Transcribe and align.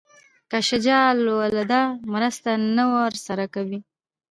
که 0.49 0.57
شجاع 0.69 1.03
الدوله 1.13 1.81
مرسته 2.13 2.51
نه 2.75 2.83
ورسره 2.95 3.45
کوي. 3.53 3.79